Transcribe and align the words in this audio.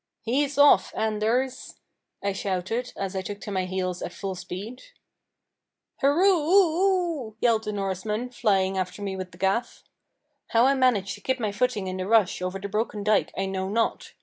"He's 0.23 0.57
off, 0.57 0.91
Anders!" 0.95 1.75
I 2.23 2.33
shouted, 2.33 2.91
as 2.97 3.15
I 3.15 3.21
took 3.21 3.39
to 3.41 3.51
my 3.51 3.65
heels 3.65 4.01
at 4.01 4.11
full 4.13 4.33
speed. 4.33 4.81
"Hurroo 6.01 6.41
hoo 6.41 6.53
oo!" 6.53 7.37
yelled 7.39 7.65
the 7.65 7.71
Norseman, 7.71 8.31
flying 8.31 8.79
after 8.79 9.03
me 9.03 9.15
with 9.15 9.31
the 9.31 9.37
gaff. 9.37 9.83
How 10.47 10.65
I 10.65 10.73
managed 10.73 11.13
to 11.13 11.21
keep 11.21 11.39
my 11.39 11.51
footing 11.51 11.85
in 11.85 11.97
the 11.97 12.07
rush 12.07 12.41
over 12.41 12.57
the 12.57 12.67
broken 12.67 13.03
dike 13.03 13.31
I 13.37 13.45
know 13.45 13.69
not. 13.69 14.13